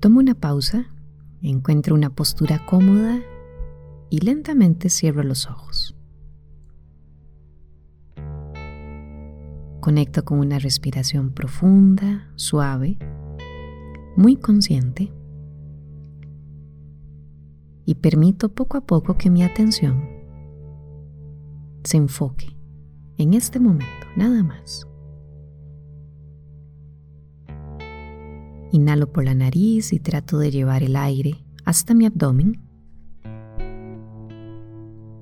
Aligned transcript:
Tomo 0.00 0.18
una 0.20 0.34
pausa, 0.34 0.86
encuentro 1.42 1.94
una 1.94 2.08
postura 2.08 2.64
cómoda 2.64 3.20
y 4.08 4.20
lentamente 4.20 4.88
cierro 4.88 5.22
los 5.22 5.46
ojos. 5.46 5.94
Conecto 9.80 10.24
con 10.24 10.38
una 10.38 10.58
respiración 10.58 11.32
profunda, 11.32 12.32
suave, 12.36 12.96
muy 14.16 14.36
consciente 14.36 15.12
y 17.84 17.96
permito 17.96 18.48
poco 18.48 18.78
a 18.78 18.86
poco 18.86 19.18
que 19.18 19.28
mi 19.28 19.42
atención 19.42 20.02
se 21.84 21.98
enfoque 21.98 22.56
en 23.18 23.34
este 23.34 23.60
momento, 23.60 24.06
nada 24.16 24.42
más. 24.42 24.89
Inhalo 28.72 29.12
por 29.12 29.24
la 29.24 29.34
nariz 29.34 29.92
y 29.92 29.98
trato 29.98 30.38
de 30.38 30.50
llevar 30.50 30.82
el 30.82 30.96
aire 30.96 31.44
hasta 31.64 31.94
mi 31.94 32.06
abdomen. 32.06 32.60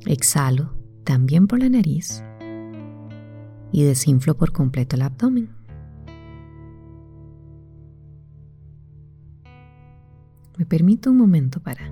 Exhalo 0.07 0.75
también 1.05 1.47
por 1.47 1.59
la 1.59 1.69
nariz 1.69 2.23
y 3.73 3.85
desinflo 3.85 4.37
por 4.37 4.53
completo 4.53 4.97
el 4.97 5.03
abdomen. 5.03 5.51
Me 10.57 10.67
permito 10.67 11.11
un 11.11 11.17
momento 11.17 11.61
para 11.61 11.91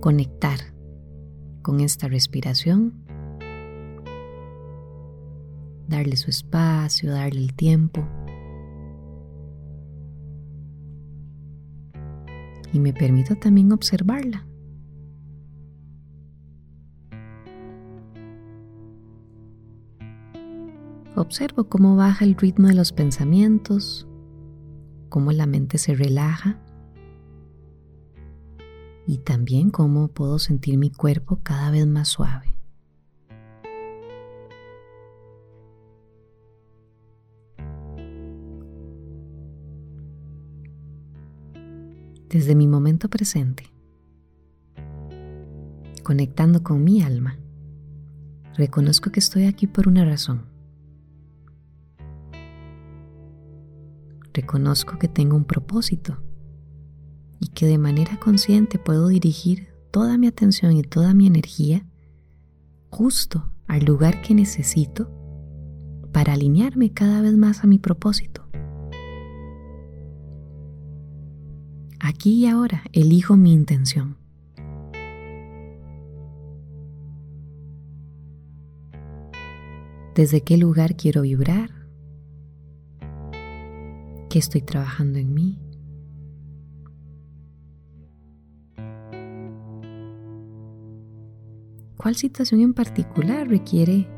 conectar 0.00 0.58
con 1.62 1.80
esta 1.80 2.08
respiración, 2.08 3.04
darle 5.86 6.16
su 6.16 6.30
espacio, 6.30 7.12
darle 7.12 7.40
el 7.40 7.54
tiempo. 7.54 8.04
Y 12.72 12.80
me 12.80 12.92
permito 12.92 13.36
también 13.36 13.72
observarla. 13.72 14.46
Observo 21.16 21.64
cómo 21.64 21.96
baja 21.96 22.24
el 22.24 22.36
ritmo 22.36 22.68
de 22.68 22.74
los 22.74 22.92
pensamientos, 22.92 24.06
cómo 25.08 25.32
la 25.32 25.46
mente 25.46 25.78
se 25.78 25.94
relaja 25.94 26.60
y 29.06 29.18
también 29.18 29.70
cómo 29.70 30.08
puedo 30.08 30.38
sentir 30.38 30.78
mi 30.78 30.90
cuerpo 30.90 31.40
cada 31.42 31.70
vez 31.70 31.86
más 31.86 32.08
suave. 32.08 32.57
Desde 42.28 42.54
mi 42.54 42.66
momento 42.66 43.08
presente, 43.08 43.72
conectando 46.02 46.62
con 46.62 46.84
mi 46.84 47.02
alma, 47.02 47.38
reconozco 48.54 49.10
que 49.10 49.20
estoy 49.20 49.44
aquí 49.44 49.66
por 49.66 49.88
una 49.88 50.04
razón. 50.04 50.44
Reconozco 54.34 54.98
que 54.98 55.08
tengo 55.08 55.36
un 55.36 55.44
propósito 55.44 56.22
y 57.40 57.48
que 57.48 57.64
de 57.64 57.78
manera 57.78 58.20
consciente 58.20 58.78
puedo 58.78 59.08
dirigir 59.08 59.68
toda 59.90 60.18
mi 60.18 60.26
atención 60.26 60.76
y 60.76 60.82
toda 60.82 61.14
mi 61.14 61.26
energía 61.26 61.86
justo 62.90 63.50
al 63.66 63.86
lugar 63.86 64.20
que 64.20 64.34
necesito 64.34 65.10
para 66.12 66.34
alinearme 66.34 66.92
cada 66.92 67.22
vez 67.22 67.38
más 67.38 67.64
a 67.64 67.66
mi 67.66 67.78
propósito. 67.78 68.47
Aquí 72.00 72.44
y 72.44 72.46
ahora 72.46 72.84
elijo 72.92 73.36
mi 73.36 73.52
intención. 73.52 74.16
¿Desde 80.14 80.42
qué 80.42 80.56
lugar 80.56 80.96
quiero 80.96 81.22
vibrar? 81.22 81.70
¿Qué 84.28 84.38
estoy 84.38 84.62
trabajando 84.62 85.18
en 85.18 85.32
mí? 85.32 85.58
¿Cuál 91.96 92.14
situación 92.14 92.60
en 92.60 92.74
particular 92.74 93.48
requiere 93.48 94.08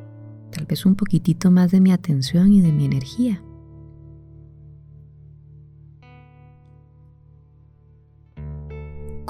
tal 0.50 0.66
vez 0.66 0.84
un 0.84 0.96
poquitito 0.96 1.50
más 1.50 1.70
de 1.70 1.80
mi 1.80 1.92
atención 1.92 2.52
y 2.52 2.60
de 2.60 2.72
mi 2.72 2.84
energía? 2.84 3.42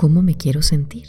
¿Cómo 0.00 0.22
me 0.22 0.34
quiero 0.34 0.62
sentir? 0.62 1.09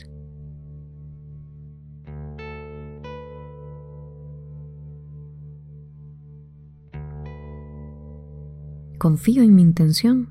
Confío 8.98 9.44
en 9.44 9.56
mi 9.56 9.62
intención 9.62 10.28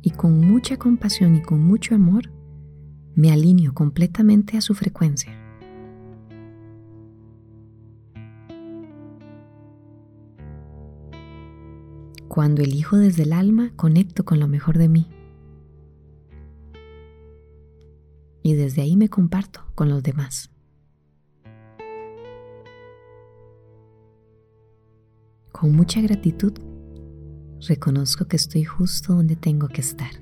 y 0.00 0.12
con 0.12 0.40
mucha 0.40 0.78
compasión 0.78 1.34
y 1.34 1.42
con 1.42 1.60
mucho 1.60 1.94
amor 1.94 2.32
me 3.14 3.30
alineo 3.30 3.74
completamente 3.74 4.56
a 4.56 4.62
su 4.62 4.72
frecuencia. 4.72 5.38
Cuando 12.26 12.62
elijo 12.62 12.96
desde 12.96 13.24
el 13.24 13.34
alma, 13.34 13.72
conecto 13.76 14.24
con 14.24 14.40
lo 14.40 14.48
mejor 14.48 14.78
de 14.78 14.88
mí. 14.88 15.17
Y 18.48 18.54
desde 18.54 18.80
ahí 18.80 18.96
me 18.96 19.10
comparto 19.10 19.60
con 19.74 19.90
los 19.90 20.02
demás. 20.02 20.50
Con 25.52 25.76
mucha 25.76 26.00
gratitud, 26.00 26.54
reconozco 27.68 28.24
que 28.24 28.36
estoy 28.36 28.64
justo 28.64 29.12
donde 29.12 29.36
tengo 29.36 29.68
que 29.68 29.82
estar. 29.82 30.12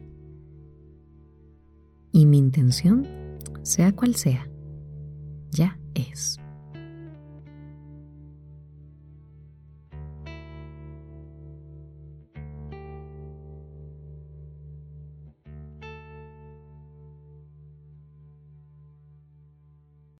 Y 2.11 2.27
mi 2.27 2.39
intención, 2.39 3.07
sea 3.63 3.95
cual 3.95 4.17
sea, 4.17 4.51
ya 5.53 5.79
es. 5.95 6.41